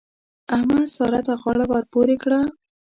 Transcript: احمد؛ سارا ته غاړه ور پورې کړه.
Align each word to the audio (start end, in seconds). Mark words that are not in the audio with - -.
احمد؛ 0.55 0.83
سارا 0.95 1.19
ته 1.27 1.33
غاړه 1.41 1.65
ور 1.69 1.83
پورې 1.93 2.15
کړه. 2.23 2.39